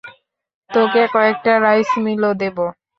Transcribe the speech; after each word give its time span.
তোকে 0.69 1.01
কয়েকটা 1.13 1.53
রাইস 1.59 1.89
মিলও 2.03 2.31
দেব। 2.41 2.57